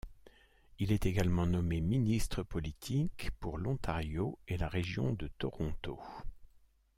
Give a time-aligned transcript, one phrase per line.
[0.79, 5.99] Il est également nommé ministre politique pour l'Ontario et la région de Toronto.